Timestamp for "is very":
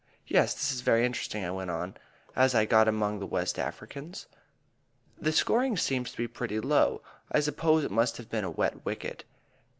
0.71-1.05